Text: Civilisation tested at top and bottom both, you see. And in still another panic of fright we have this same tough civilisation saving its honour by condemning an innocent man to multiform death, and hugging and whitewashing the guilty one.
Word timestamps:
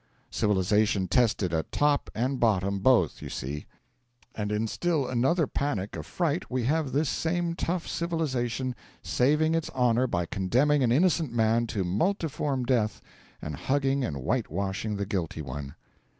Civilisation 0.31 1.07
tested 1.07 1.53
at 1.53 1.71
top 1.71 2.09
and 2.15 2.39
bottom 2.39 2.79
both, 2.79 3.21
you 3.21 3.29
see. 3.29 3.67
And 4.33 4.51
in 4.51 4.65
still 4.65 5.07
another 5.07 5.45
panic 5.45 5.95
of 5.95 6.07
fright 6.07 6.49
we 6.49 6.63
have 6.63 6.91
this 6.91 7.07
same 7.07 7.53
tough 7.53 7.87
civilisation 7.87 8.73
saving 9.03 9.53
its 9.53 9.69
honour 9.69 10.07
by 10.07 10.25
condemning 10.25 10.81
an 10.81 10.91
innocent 10.91 11.31
man 11.31 11.67
to 11.67 11.83
multiform 11.83 12.63
death, 12.65 12.99
and 13.43 13.55
hugging 13.55 14.03
and 14.03 14.17
whitewashing 14.23 14.95
the 14.95 15.05
guilty 15.05 15.43
one. 15.43 15.75